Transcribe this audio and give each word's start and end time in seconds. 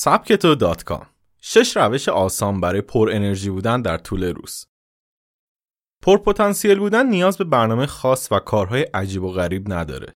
سبکتو 0.00 0.54
dot 0.54 0.84
com. 0.84 1.06
شش 1.40 1.76
روش 1.76 2.08
آسان 2.08 2.60
برای 2.60 2.80
پر 2.80 3.10
انرژی 3.12 3.50
بودن 3.50 3.82
در 3.82 3.98
طول 3.98 4.24
روز. 4.24 4.66
پر 6.02 6.18
پتانسیل 6.18 6.78
بودن 6.78 7.06
نیاز 7.06 7.38
به 7.38 7.44
برنامه 7.44 7.86
خاص 7.86 8.32
و 8.32 8.38
کارهای 8.38 8.82
عجیب 8.82 9.22
و 9.22 9.32
غریب 9.32 9.72
نداره. 9.72 10.12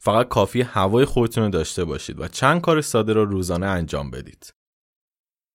فقط 0.00 0.28
کافیه 0.28 0.62
هوای 0.62 1.04
خودتون 1.04 1.44
رو 1.44 1.50
داشته 1.50 1.84
باشید 1.84 2.20
و 2.20 2.28
چند 2.28 2.60
کار 2.60 2.80
ساده 2.80 3.12
را 3.12 3.22
روزانه 3.22 3.66
انجام 3.66 4.10
بدید. 4.10 4.50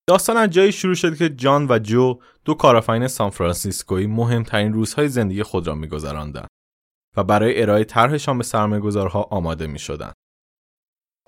داستان 0.07 0.37
از 0.37 0.49
جایی 0.49 0.71
شروع 0.71 0.95
شد 0.95 1.17
که 1.17 1.29
جان 1.29 1.67
و 1.69 1.79
جو 1.79 2.19
دو 2.45 2.53
کارآفرین 2.53 3.07
سانفرانسیسکویی 3.07 4.07
مهمترین 4.07 4.73
روزهای 4.73 5.09
زندگی 5.09 5.43
خود 5.43 5.67
را 5.67 5.75
میگذراندند 5.75 6.47
و 7.17 7.23
برای 7.23 7.61
ارائه 7.61 7.83
طرحشان 7.83 8.37
به 8.37 8.43
سرمایه‌گذارها 8.43 9.21
آماده 9.21 9.67
می‌شدند. 9.67 10.13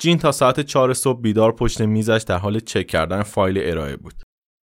جین 0.02 0.18
تا 0.18 0.31
ساعت 0.31 0.59
چهار 0.59 0.93
صبح 0.93 1.21
بیدار 1.21 1.52
پشت 1.52 1.81
میزش 1.81 2.23
در 2.27 2.38
حال 2.38 2.59
چک 2.59 2.88
کردن 2.88 3.23
فایل 3.23 3.58
ارائه 3.62 3.95
بود. 3.95 4.13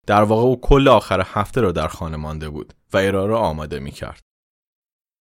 در 0.06 0.22
واقع 0.22 0.42
او 0.42 0.60
کل 0.60 0.88
آخر 0.88 1.22
هفته 1.24 1.60
را 1.60 1.72
در 1.72 1.88
خانه 1.88 2.16
مانده 2.16 2.48
بود 2.48 2.74
و 2.92 2.96
ارائه 2.96 3.26
را 3.26 3.38
آماده 3.38 3.78
می 3.78 3.90
کرد. 3.90 4.20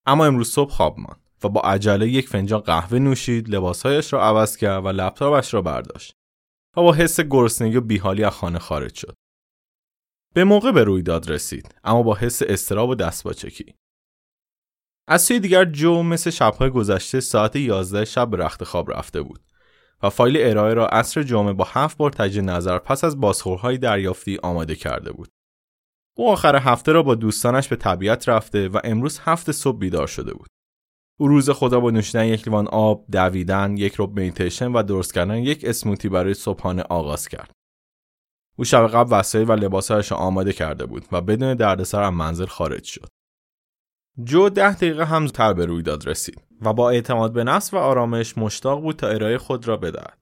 اما 0.06 0.26
امروز 0.26 0.52
صبح 0.52 0.72
خواب 0.72 1.00
ماند 1.00 1.30
و 1.44 1.50
با 1.50 1.62
عجله 1.62 2.10
یک 2.10 2.30
فنجان 2.30 2.60
قهوه 2.60 3.00
نوشید، 3.00 3.50
لباسهایش 3.50 4.14
را 4.14 4.24
عوض 4.24 4.58
کرد 4.58 4.86
و 4.86 4.88
لپتاپش 4.88 5.54
را 5.54 5.62
برداشت 5.62 6.14
و 6.78 6.82
با 6.82 6.94
حس 6.94 7.20
گرسنگی 7.20 7.78
و 7.78 7.82
بیحالی 7.82 8.24
از 8.24 8.34
خانه 8.34 8.60
خارج 8.60 8.96
شد. 8.96 9.16
به 10.36 10.44
موقع 10.44 10.72
به 10.72 10.84
رویداد 10.84 11.32
رسید 11.32 11.76
اما 11.84 12.04
با 12.04 12.16
حس 12.16 12.42
استراب 12.42 12.90
و 12.90 12.96
دستباچکی. 12.96 13.76
از 15.08 15.22
سوی 15.22 15.40
دیگر 15.40 15.66
جو 15.66 16.04
مثل 16.04 16.30
شبهای 16.30 16.70
گذشته 16.70 17.20
ساعت 17.20 17.56
11 17.56 18.06
شب 18.06 18.30
به 18.30 18.38
رخت 18.38 18.64
خواب 18.64 18.92
رفته 18.92 19.22
بود 19.22 19.49
و 20.04 20.10
فایل 20.10 20.38
ارائه 20.40 20.74
را 20.74 20.88
عصر 20.88 21.24
جمعه 21.24 21.54
با 21.54 21.68
هفت 21.68 21.98
بار 21.98 22.12
تجدید 22.12 22.44
نظر 22.50 22.78
پس 22.78 23.04
از 23.04 23.20
بازخورهای 23.20 23.78
دریافتی 23.78 24.40
آماده 24.44 24.76
کرده 24.76 25.12
بود. 25.12 25.30
او 26.18 26.30
آخر 26.30 26.56
هفته 26.56 26.92
را 26.92 27.04
با 27.04 27.16
دوستانش 27.16 27.68
به 27.68 27.76
طبیعت 27.76 28.30
رفته 28.30 28.68
و 28.68 28.80
امروز 28.84 29.20
هفت 29.24 29.52
صبح 29.52 29.78
بیدار 29.78 30.08
شده 30.08 30.34
بود. 30.34 30.48
او 31.20 31.28
روز 31.28 31.50
خدا 31.50 31.80
با 31.80 31.92
نوشیدن 31.92 32.26
یک 32.26 32.48
لیوان 32.48 32.68
آب، 32.68 33.06
دویدن، 33.12 33.78
یک 33.78 33.96
رب 34.00 34.20
میتیشن 34.20 34.72
و 34.72 34.84
درست 34.84 35.14
کردن 35.14 35.38
یک 35.38 35.66
اسموتی 35.66 36.10
برای 36.10 36.34
صبحانه 36.34 36.82
آغاز 36.82 37.28
کرد. 37.28 37.52
او 38.58 38.66
شب 38.66 38.88
قبل 38.88 39.20
وسایل 39.20 39.50
و 39.50 39.54
لباسهایش 39.54 40.12
را 40.12 40.18
آماده 40.18 40.54
کرده 40.54 40.86
بود 40.86 41.06
و 41.12 41.22
بدون 41.22 41.54
دردسر 41.54 42.04
از 42.04 42.14
منزل 42.14 42.46
خارج 42.46 42.84
شد. 42.84 43.08
جو 44.24 44.50
ده 44.50 44.76
دقیقه 44.76 45.06
هم 45.06 45.26
زودتر 45.26 45.54
به 45.54 45.66
رویداد 45.66 46.08
رسید 46.08 46.42
و 46.62 46.74
با 46.74 46.90
اعتماد 46.90 47.34
به 47.34 47.44
نفس 47.44 47.74
و 47.74 47.78
آرامش 47.78 48.38
مشتاق 48.38 48.82
بود 48.82 48.96
تا 48.96 49.08
ارائه 49.08 49.38
خود 49.38 49.68
را 49.68 49.78
بدهد. 49.78 50.18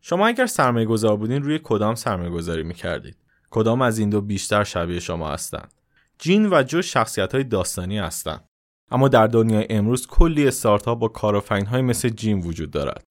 شما 0.00 0.26
اگر 0.26 0.46
سرمایه 0.46 0.86
گذار 0.86 1.16
بودین 1.16 1.42
روی 1.42 1.60
کدام 1.62 1.94
سرمایه 1.94 2.30
گذاری 2.30 2.62
می 2.62 2.74
کردید؟ 2.74 3.16
کدام 3.50 3.82
از 3.82 3.98
این 3.98 4.10
دو 4.10 4.20
بیشتر 4.20 4.64
شبیه 4.64 5.00
شما 5.00 5.30
هستند؟ 5.30 5.72
جین 6.18 6.48
و 6.52 6.62
جو 6.62 6.82
شخصیت 6.82 7.34
های 7.34 7.44
داستانی 7.44 7.98
هستند. 7.98 8.48
اما 8.90 9.08
در 9.08 9.26
دنیای 9.26 9.66
امروز 9.70 10.06
کلی 10.06 10.48
استارتاپ 10.48 10.98
با 10.98 11.08
کارآفرین 11.08 11.66
های 11.66 11.82
مثل 11.82 12.08
جین 12.08 12.40
وجود 12.40 12.70
دارد. 12.70 13.04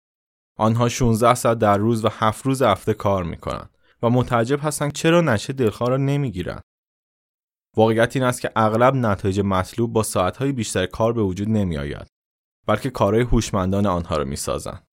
آنها 0.58 0.90
16 0.90 1.36
ساعت 1.36 1.60
در 1.60 1.78
روز 1.78 2.06
و 2.06 2.10
7 2.12 2.46
روز 2.46 2.62
هفته 2.62 2.94
کار 2.94 3.24
می 3.24 3.38
کنند 3.38 3.70
و 4.04 4.10
متعجب 4.10 4.60
هستند 4.64 4.94
چرا 4.94 5.22
نشه 5.22 5.54
دلخواه 5.54 5.90
را 5.90 5.98
نمی‌گیرند. 5.98 6.62
واقعیت 7.78 8.16
این 8.16 8.26
است 8.26 8.42
که 8.42 8.52
اغلب 8.56 8.96
نتایج 8.96 9.40
مطلوب 9.40 9.94
با 9.94 10.04
ساعتهای 10.04 10.52
بیشتر 10.52 10.86
کار 10.86 11.14
به 11.14 11.22
وجود 11.22 11.50
نمی 11.50 11.78
آید 11.78 12.08
بلکه 12.68 12.90
کارهای 12.90 13.24
هوشمندان 13.24 13.86
آنها 13.86 14.18
را 14.18 14.24
می 14.24 14.36
سازند. 14.36 14.84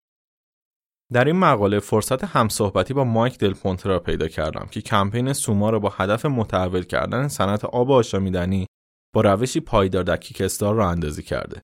در 1.12 1.24
این 1.24 1.36
مقاله 1.36 1.78
فرصت 1.78 2.24
همصحبتی 2.24 2.94
با 2.94 3.04
مایک 3.04 3.38
دلپونت 3.38 3.86
را 3.86 3.98
پیدا 3.98 4.28
کردم 4.28 4.66
که 4.70 4.80
کمپین 4.80 5.32
سوما 5.32 5.70
را 5.70 5.78
با 5.78 5.88
هدف 5.88 6.26
متحول 6.26 6.82
کردن 6.82 7.28
صنعت 7.28 7.64
آب 7.64 7.90
آشامیدنی 7.90 8.66
با 9.14 9.20
روشی 9.20 9.60
پایدار 9.60 10.02
در 10.02 10.16
کیکستار 10.16 10.74
را 10.74 10.90
اندازی 10.90 11.22
کرده. 11.22 11.62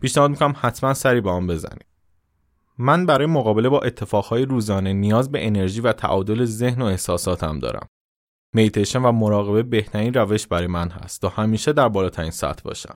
پیشنهاد 0.00 0.30
می‌کنم 0.30 0.54
حتما 0.60 0.94
سری 0.94 1.20
با 1.20 1.32
آن 1.32 1.46
بزنید. 1.46 1.86
من 2.78 3.06
برای 3.06 3.26
مقابله 3.26 3.68
با 3.68 3.80
اتفاقهای 3.80 4.44
روزانه 4.44 4.92
نیاز 4.92 5.32
به 5.32 5.46
انرژی 5.46 5.80
و 5.80 5.92
تعادل 5.92 6.44
ذهن 6.44 6.82
و 6.82 6.84
احساساتم 6.84 7.58
دارم. 7.58 7.86
میتیشن 8.54 9.02
و 9.02 9.12
مراقبه 9.12 9.62
بهترین 9.62 10.14
روش 10.14 10.46
برای 10.46 10.66
من 10.66 10.88
هست 10.88 11.20
تا 11.20 11.28
همیشه 11.28 11.72
در 11.72 11.88
بالاترین 11.88 12.30
سطح 12.30 12.62
باشم. 12.62 12.94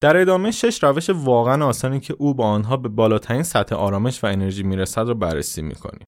در 0.00 0.16
ادامه 0.16 0.50
شش 0.50 0.84
روش 0.84 1.10
واقعا 1.10 1.66
آسانی 1.66 2.00
که 2.00 2.14
او 2.18 2.34
با 2.34 2.46
آنها 2.46 2.76
به 2.76 2.88
بالاترین 2.88 3.42
سطح 3.42 3.76
آرامش 3.76 4.24
و 4.24 4.26
انرژی 4.26 4.62
می‌رسد 4.62 5.08
را 5.08 5.14
بررسی 5.14 5.62
می‌کنیم. 5.62 6.04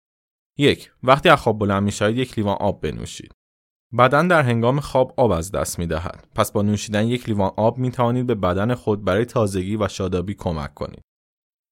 یک 0.58 0.92
وقتی 1.02 1.28
از 1.28 1.40
خواب 1.40 1.58
بلند 1.58 1.82
می‌شوید 1.82 2.18
یک 2.18 2.38
لیوان 2.38 2.56
آب 2.60 2.80
بنوشید. 2.80 3.32
بدن 3.98 4.28
در 4.28 4.42
هنگام 4.42 4.80
خواب 4.80 5.14
آب 5.16 5.30
از 5.30 5.52
دست 5.52 5.78
می‌دهد. 5.78 6.28
پس 6.34 6.52
با 6.52 6.62
نوشیدن 6.62 7.06
یک 7.06 7.28
لیوان 7.28 7.52
آب 7.56 7.78
می 7.78 7.90
توانید 7.90 8.26
به 8.26 8.34
بدن 8.34 8.74
خود 8.74 9.04
برای 9.04 9.24
تازگی 9.24 9.76
و 9.76 9.88
شادابی 9.88 10.34
کمک 10.34 10.74
کنید. 10.74 11.02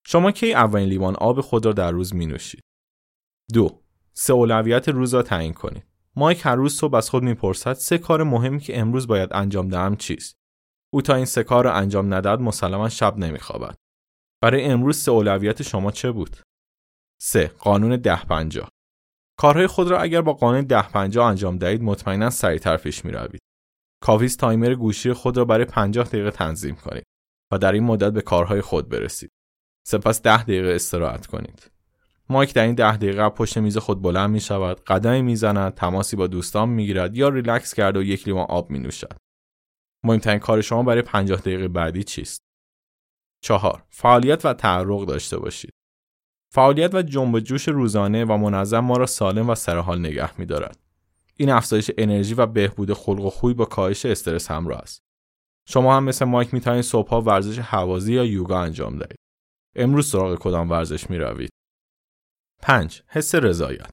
شما 0.06 0.30
کی 0.30 0.54
اولین 0.54 0.88
لیوان 0.88 1.16
آب 1.16 1.40
خود 1.40 1.66
را 1.66 1.72
در 1.72 1.90
روز 1.90 2.14
می 2.14 2.26
نوشید؟ 2.26 2.62
دو 3.54 3.82
سه 4.12 4.32
اولویت 4.32 4.88
روز 4.88 5.14
را 5.14 5.22
تعیین 5.22 5.52
کنید. 5.52 5.93
مایک 6.16 6.46
هر 6.46 6.54
روز 6.54 6.74
صبح 6.76 6.94
از 6.94 7.10
خود 7.10 7.22
می‌پرسد 7.22 7.72
سه 7.72 7.98
کار 7.98 8.22
مهمی 8.22 8.60
که 8.60 8.78
امروز 8.78 9.06
باید 9.06 9.28
انجام 9.32 9.68
دهم 9.68 9.96
چیست 9.96 10.36
او 10.92 11.02
تا 11.02 11.14
این 11.14 11.24
سه 11.24 11.42
کار 11.42 11.64
را 11.64 11.72
انجام 11.74 12.14
نداد 12.14 12.40
مسلما 12.40 12.88
شب 12.88 13.16
نمیخوابد 13.16 13.74
برای 14.42 14.64
امروز 14.64 14.96
سه 14.96 15.10
اولویت 15.10 15.62
شما 15.62 15.90
چه 15.90 16.10
بود 16.10 16.36
3. 17.22 17.46
قانون 17.46 17.96
ده 17.96 18.24
پنجاه 18.24 18.68
کارهای 19.38 19.66
خود 19.66 19.90
را 19.90 20.00
اگر 20.00 20.22
با 20.22 20.32
قانون 20.32 20.64
ده 20.64 20.88
پنجاه 20.88 21.26
انجام 21.26 21.58
دهید 21.58 21.82
مطمئنا 21.82 22.30
سریعتر 22.30 22.76
پیش 22.76 23.04
می 23.04 23.12
روید. 23.12 23.40
کافیست 24.02 24.38
تایمر 24.38 24.74
گوشی 24.74 25.12
خود 25.12 25.36
را 25.36 25.44
برای 25.44 25.64
50 25.64 26.06
دقیقه 26.06 26.30
تنظیم 26.30 26.76
کنید 26.76 27.04
و 27.52 27.58
در 27.58 27.72
این 27.72 27.84
مدت 27.84 28.12
به 28.12 28.22
کارهای 28.22 28.60
خود 28.60 28.88
برسید. 28.88 29.30
سپس 29.86 30.22
ده 30.22 30.42
دقیقه 30.42 30.74
استراحت 30.74 31.26
کنید. 31.26 31.73
مایک 32.28 32.54
در 32.54 32.64
این 32.64 32.74
ده 32.74 32.96
دقیقه 32.96 33.28
پشت 33.28 33.58
میز 33.58 33.78
خود 33.78 34.02
بلند 34.02 34.30
می 34.30 34.40
شود 34.40 34.84
قدمی 34.84 35.22
می‌زند 35.22 35.74
تماسی 35.74 36.16
با 36.16 36.26
دوستان 36.26 36.68
می‌گیرد 36.68 37.16
یا 37.16 37.28
ریلکس 37.28 37.74
کرده 37.74 37.98
و 37.98 38.02
یک 38.02 38.26
لیوان 38.26 38.46
آب 38.48 38.70
می 38.70 38.78
نوشد 38.78 39.16
مهمترین 40.04 40.38
کار 40.38 40.60
شما 40.60 40.82
برای 40.82 41.02
50 41.02 41.40
دقیقه 41.40 41.68
بعدی 41.68 42.04
چیست 42.04 42.40
چهار 43.42 43.84
فعالیت 43.90 44.44
و 44.44 44.54
تعرق 44.54 45.06
داشته 45.06 45.38
باشید 45.38 45.70
فعالیت 46.54 46.94
و 46.94 47.02
جنب 47.02 47.40
جوش 47.40 47.68
روزانه 47.68 48.24
و 48.24 48.36
منظم 48.36 48.80
ما 48.80 48.96
را 48.96 49.06
سالم 49.06 49.50
و 49.50 49.54
سرحال 49.54 49.98
نگه 49.98 50.40
می 50.40 50.46
دارد. 50.46 50.78
این 51.36 51.50
افزایش 51.50 51.90
انرژی 51.98 52.34
و 52.34 52.46
بهبود 52.46 52.92
خلق 52.92 53.24
و 53.24 53.30
خوی 53.30 53.54
با 53.54 53.64
کاهش 53.64 54.06
استرس 54.06 54.50
همراه 54.50 54.78
است. 54.78 55.02
شما 55.68 55.96
هم 55.96 56.04
مثل 56.04 56.24
مایک 56.24 56.54
می 56.54 56.60
توانید 56.60 56.84
صبحها 56.84 57.20
ورزش 57.20 57.58
حوازی 57.58 58.14
یا 58.14 58.24
یوگا 58.24 58.60
انجام 58.60 58.98
دهید. 58.98 59.16
امروز 59.76 60.10
سراغ 60.10 60.38
کدام 60.38 60.70
ورزش 60.70 61.10
می 61.10 61.18
روید؟ 61.18 61.50
5. 62.62 63.02
حس 63.08 63.34
رضایت 63.34 63.90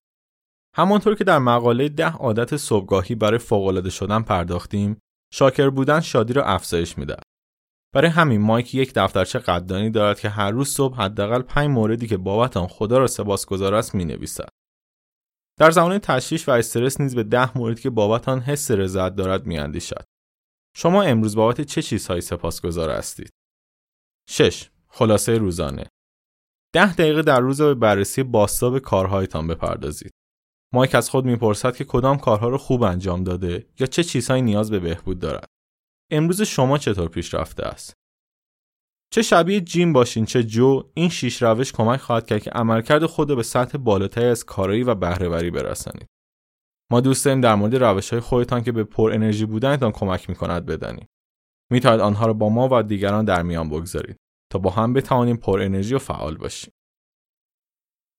همانطور 0.76 1.16
که 1.16 1.24
در 1.24 1.40
مقاله 1.40 1.90
ده 1.90 2.12
عادت 2.12 2.58
صبحگاهی 2.58 3.16
برای 3.16 3.40
فوق‌العاده 3.40 3.90
شدن 3.90 4.22
پرداختیم، 4.22 5.00
شاکر 5.34 5.70
بودن 5.70 6.00
شادی 6.00 6.34
را 6.34 6.46
افزایش 6.46 6.98
میده. 6.98 7.16
برای 7.94 8.10
همین 8.10 8.42
مایک 8.42 8.76
یک 8.76 8.94
دفترچه 8.94 9.40
قدردانی 9.40 9.90
دارد 9.90 10.20
که 10.20 10.30
هر 10.30 10.52
روز 10.52 10.70
صبح 10.70 10.98
حداقل 10.98 11.42
5 11.42 11.70
موردی 11.70 12.08
که 12.08 12.18
بابت 12.18 12.58
آن 12.58 12.68
خدا 12.68 12.98
را 12.98 13.08
سپاسگزار 13.08 13.74
است 13.74 13.96
می‌نویسد. 13.96 14.50
در 15.60 15.72
زمان 15.72 16.00
تشویش 16.00 16.48
و 16.48 16.52
استرس 16.52 17.02
نیز 17.02 17.16
به 17.16 17.24
ده 17.24 17.58
موردی 17.58 17.82
که 17.82 17.90
بابت 17.90 18.30
آن 18.30 18.42
حس 18.42 18.72
رضایت 18.72 19.16
دارد 19.16 19.46
میاندیشد. 19.46 20.04
شما 20.76 21.04
امروز 21.04 21.36
بابت 21.36 21.62
چه 21.62 21.82
چیزهایی 21.82 22.22
سپاسگزار 22.22 22.90
هستید؟ 22.90 23.30
6. 24.30 24.70
خلاصه 24.88 25.38
روزانه 25.38 25.86
ده 26.74 26.94
دقیقه 26.94 27.22
در 27.22 27.40
روز 27.40 27.62
به 27.62 27.74
بررسی 27.74 28.24
باستاب 28.24 28.80
کارهایتان 28.80 29.48
بپردازید. 29.48 30.12
مایک 30.74 30.95
از 30.95 31.10
خود 31.10 31.25
می‌پرسد 31.25 31.75
که 31.75 31.84
کدام 31.84 32.18
کارها 32.18 32.50
رو 32.50 32.57
خوب 32.57 32.84
انجام 32.84 33.24
داده 33.24 33.68
یا 33.80 33.88
چه 33.88 34.04
چیزهایی 34.04 34.42
نیاز 34.42 34.72
به 34.72 34.80
بهبود 34.80 35.19
دارد. 35.19 35.48
امروز 36.12 36.42
شما 36.42 36.78
چطور 36.78 37.10
پیش 37.10 37.34
رفته 37.34 37.63
است؟ 37.63 37.94
چه 39.13 39.22
شبیه 39.22 39.62
جیم 39.62 39.94
باشین 39.94 40.25
چه 40.25 40.44
جو 40.44 40.84
این 40.94 41.10
شیش 41.10 41.42
روش 41.42 41.72
کمک 41.72 42.00
خواهد 42.00 42.25
کرد 42.25 42.42
که 42.42 42.50
عملکرد 42.50 43.06
خود 43.06 43.30
را 43.30 43.36
به 43.36 43.44
سطح 43.44 43.78
بالاتری 43.78 44.25
از 44.25 44.45
کارایی 44.45 44.84
و 44.84 44.95
بهرهوری 44.95 45.51
برسانید. 45.51 46.07
ما 46.92 47.01
دوست 47.01 47.25
داریم 47.25 47.42
در 47.42 47.56
مورد 47.56 47.75
روش 47.75 48.10
های 48.10 48.19
خودتان 48.19 48.63
که 48.63 48.72
به 48.72 48.84
پر 48.84 49.12
انرژی 49.12 49.45
بودنتان 49.45 49.92
کمک 49.92 50.30
می 50.30 50.36
کند 50.36 50.66
بدانیم. 50.66 51.07
می 51.72 51.80
آنها 51.80 52.25
را 52.25 52.34
با 52.34 52.50
ما 52.50 52.69
و 52.72 52.84
دیگران 52.84 53.25
در 53.25 53.42
میان 53.42 53.69
بگذارید. 53.69 54.18
تا 54.51 54.59
با 54.59 54.69
هم 54.69 54.94
بتوانیم 54.94 55.38
پر 55.38 55.62
انرژی 55.62 55.95
و 55.95 56.00
فعال 56.00 56.38
باشیم. 56.38 56.74